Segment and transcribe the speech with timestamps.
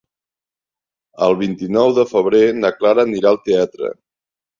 [1.25, 3.93] El vint-i-nou de febrer na Clara anirà al teatre.